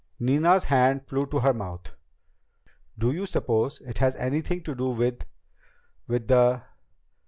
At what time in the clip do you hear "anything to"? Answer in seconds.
4.15-4.73